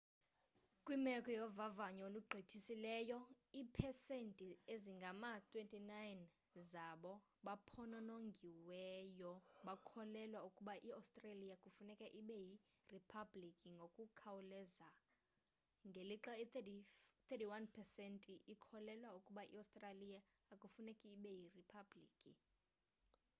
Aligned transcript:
kwimeko 0.85 1.29
yovavanyo 1.39 2.01
olugqithisileyo 2.09 3.19
iipesenti 3.59 4.49
ezingama-29 4.73 5.95
zabo 6.71 7.13
baphononongiweyo 7.45 9.31
bakholelwa 9.65 10.39
ukuba 10.49 10.73
i-australia 10.87 11.55
kufuneka 11.63 12.05
ibe 12.19 12.37
yiriphabliki 12.47 13.67
ngokukhawuleza 13.77 14.87
ngelixa 15.87 16.33
i-31 16.43 17.63
pesenti 17.75 18.33
ikholelwa 18.53 19.09
ukuba 19.19 19.41
i-australia 19.53 20.19
akufuneki 20.53 21.05
ibe 21.15 21.31
yiriphabliki 21.41 22.31